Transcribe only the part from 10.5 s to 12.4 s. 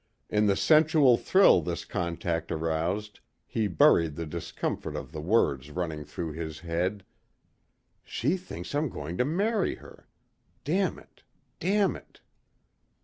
Damn it... damn it...."